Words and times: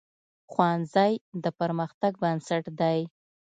ښوونځی 0.51 1.13
د 1.43 1.45
پرمختګ 1.59 2.11
بنسټ 2.21 2.63
دی 2.79 2.99